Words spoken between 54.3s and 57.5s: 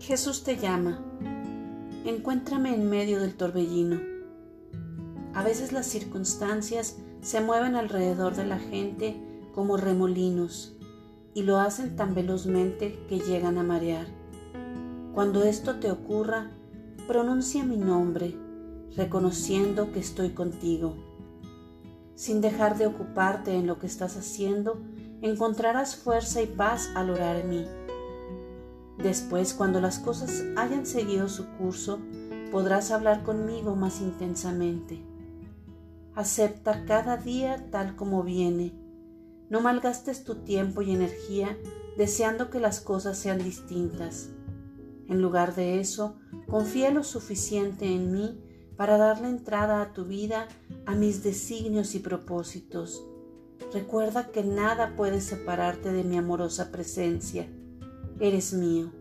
nada puede separarte de mi amorosa presencia.